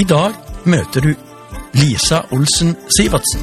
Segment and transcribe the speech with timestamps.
[0.00, 0.32] I dag
[0.64, 1.10] møter du
[1.76, 3.42] Lisa Olsen Sivertsen.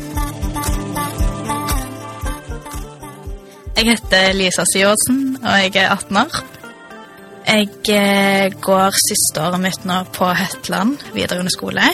[3.78, 6.40] Jeg heter Lisa Sivertsen, og jeg er 18 år.
[7.52, 11.92] Jeg eh, går siste året mitt nå på Hetland videregående skole.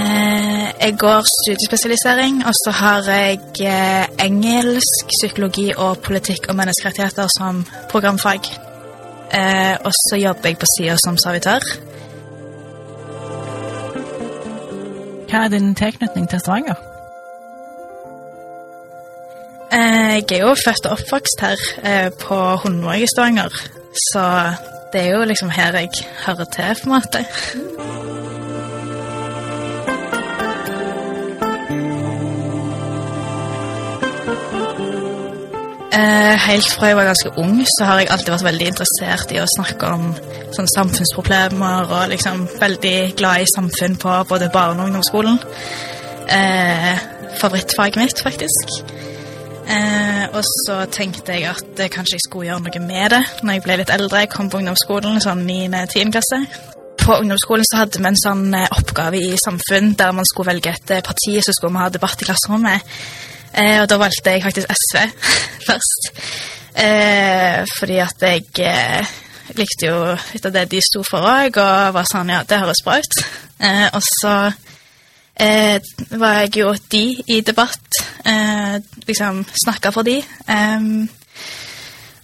[0.00, 7.28] Eh, jeg går studiespesialisering, og så har jeg eh, engelsk, psykologi og politikk og menneskerettigheter
[7.36, 8.54] som programfag.
[9.84, 11.64] Og så jobber jeg på sida som servitør.
[15.34, 16.76] Hva er din tilknytning til Stavanger?
[19.72, 23.50] Eh, Jeg er jo født og oppvokst her eh, på Hundvåg i Stavanger,
[24.12, 24.22] så
[24.92, 25.90] det er jo liksom her jeg
[26.26, 27.24] hører til, på en måte.
[35.94, 39.38] Eh, Helt fra jeg var ganske ung, så har jeg alltid vært veldig interessert i
[39.38, 40.08] å snakke om
[40.56, 45.38] sånn, samfunnsproblemer, og liksom veldig glad i samfunn på både barne- og ungdomsskolen.
[46.28, 46.98] Eh,
[47.38, 48.74] favorittfaget mitt, faktisk.
[49.68, 53.52] Eh, og så tenkte jeg at eh, kanskje jeg skulle gjøre noe med det når
[53.54, 54.24] jeg ble litt eldre.
[54.24, 56.10] Jeg kom på ungdomsskolen, sånn 9.-10.
[56.12, 56.40] klasse.
[57.00, 60.74] På ungdomsskolen så hadde vi en sånn eh, oppgave i samfunn der man skulle velge
[60.74, 62.96] et eh, parti, så skulle vi ha debatt i klasserommet.
[63.54, 65.02] Eh, og da valgte jeg faktisk SV
[65.68, 66.10] først.
[66.74, 69.14] Eh, fordi at jeg eh,
[69.54, 69.98] likte jo
[70.32, 73.18] litt av det de sto for òg, og var sånn ja, det høres bra ut.
[73.62, 74.34] Eh, og så
[75.38, 75.76] eh,
[76.18, 77.04] var jeg jo de
[77.36, 78.00] i debatt.
[78.24, 80.18] Eh, liksom snakka for de.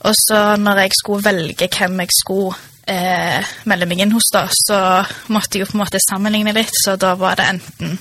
[0.00, 2.56] Og så når jeg skulle velge hvem jeg skulle
[2.90, 4.80] eh, meldingen hos, da, så
[5.32, 6.74] måtte jeg jo på en måte sammenligne litt.
[6.84, 7.96] Så da var det enten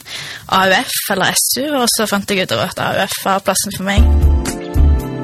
[0.60, 5.20] AUF eller SU, og så fant jeg ut at AUF var plassen for meg.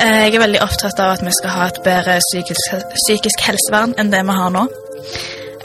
[0.00, 3.96] Eh, Jeg er veldig opptatt av at vi skal ha et bedre psykisk, psykisk helsevern
[3.98, 4.64] enn det vi har nå.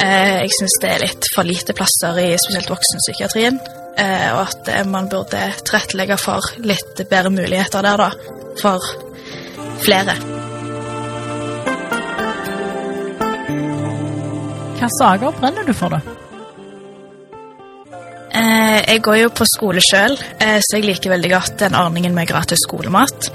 [0.02, 3.60] Eh, Jeg syns det er litt for lite plasser i spesielt voksenpsykiatrien.
[3.98, 8.12] Eh, Og at eh, man burde tilrettelegge for litt bedre muligheter der, da.
[8.62, 8.80] For
[9.84, 10.16] flere.
[14.80, 16.02] Hva saker brenner du for, da?
[18.34, 22.28] Eh, Jeg går jo på skole sjøl, så jeg liker veldig godt den ordningen med
[22.28, 23.30] gratis skolemat.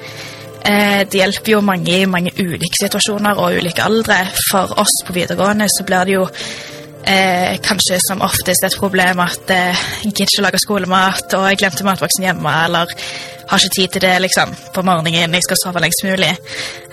[0.69, 4.19] Det hjelper jo mange i mange ulike situasjoner og ulike aldre.
[4.51, 6.27] For oss på videregående så blir det jo
[7.07, 11.61] eh, kanskje som oftest et problem at eh, jeg gidder ikke lage skolemat, og jeg
[11.61, 12.95] glemte matboksen hjemme, eller
[13.49, 16.35] har ikke tid til det liksom, på morgenen, jeg skal sove lengst mulig.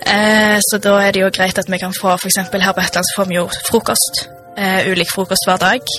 [0.06, 3.12] Eh, så da er det jo greit at vi kan få, eksempel her på Hetland
[3.16, 4.28] får vi jo frokost.
[4.58, 5.96] Eh, ulik frokost hver dag.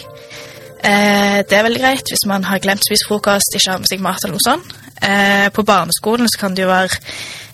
[0.87, 3.91] Eh, det er veldig greit hvis man har glemt å spise frokost, ikke har med
[3.91, 4.77] seg mat eller noe sånt.
[5.05, 6.97] Eh, på barneskolen så kan det jo være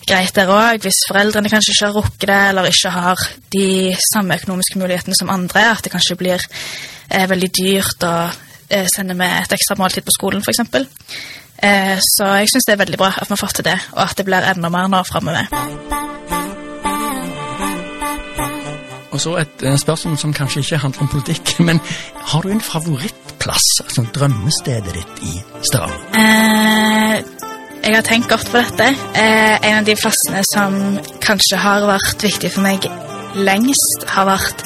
[0.09, 3.67] greit der òg, hvis foreldrene kanskje ikke har rukket det, eller ikke har de
[4.13, 6.43] samme økonomiske mulighetene som andre, at det kanskje blir
[7.11, 8.15] eh, veldig dyrt å
[8.69, 10.65] eh, sende med et ekstra måltid på skolen, f.eks.
[11.63, 14.03] Eh, så jeg syns det er veldig bra at vi har fått til det, og
[14.07, 15.47] at det blir enda mer nå framover.
[19.13, 21.81] Og så et eh, spørsmål som kanskje ikke handler om politikk, men
[22.33, 25.39] har du en favorittplass, altså drømmestedet ditt i
[25.71, 26.03] Stavanger?
[26.17, 27.32] Eh,
[27.83, 28.87] jeg har tenkt godt på dette.
[29.19, 30.77] Eh, en av de plassene som
[31.25, 32.87] kanskje har vært viktig for meg
[33.35, 34.63] lengst, har vært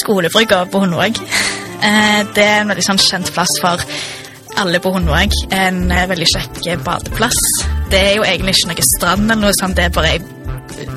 [0.00, 1.20] skolebrygga på Hundvåg.
[1.20, 3.82] Eh, det er en veldig sånn kjent plass for
[4.60, 5.36] alle på Hundvåg.
[5.54, 7.38] En eh, veldig kjekk badeplass.
[7.92, 10.88] Det er jo egentlig ikke noe strand eller noe sånt, det er bare ei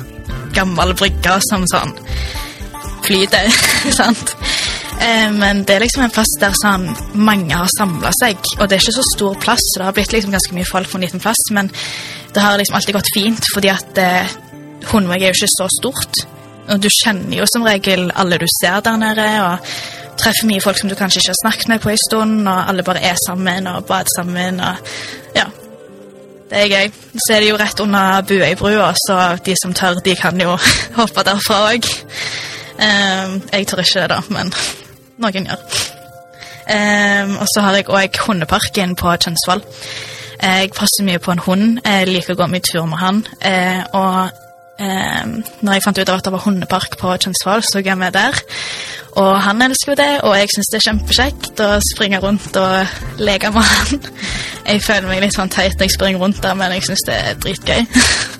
[0.54, 1.94] gammel brygge som sånn
[3.04, 3.50] flyter,
[4.00, 4.34] sant?
[5.00, 8.38] Eh, Men det er liksom en plass der sånn mange har samla seg.
[8.58, 10.90] Og det er ikke så stor plass, så det har blitt liksom ganske mye folk
[10.90, 11.42] på en liten plass.
[11.50, 11.70] Men
[12.34, 14.38] det har liksom alltid gått fint, fordi at eh,
[14.84, 16.24] Hundvåg er jo ikke så stort.
[16.68, 19.74] Og du kjenner jo som regel alle du ser der nede, og
[20.20, 22.84] treffer mye folk som du kanskje ikke har snakket med på en stund, og alle
[22.86, 24.76] bare er sammen og bader sammen, og
[25.36, 25.46] ja.
[26.50, 26.92] Det er gøy.
[27.16, 30.56] Så er det jo rett under Buøybrua, så de som tør, de kan jo
[31.00, 31.88] hoppe derfra òg.
[32.78, 34.52] jeg tør ikke det, da, men
[35.22, 35.64] noen gjør.
[36.64, 39.64] Um, og så har jeg òg Hundeparken på Tønsvoll.
[40.40, 41.66] Jeg passer mye på en hund.
[41.84, 43.20] Jeg liker å gå mye tur med han.
[43.44, 44.40] Uh, og
[44.80, 48.00] um, når jeg fant ut av at det var hundepark på Kjønsvoll, så gikk jeg
[48.00, 48.40] med der.
[49.20, 53.20] Og han elsker jo det, og jeg syns det er kjempekjekt å springe rundt og
[53.22, 54.08] leke med han.
[54.64, 57.20] Jeg føler meg litt sånn teit når jeg springer rundt der, men jeg syns det
[57.20, 57.84] er dritgøy.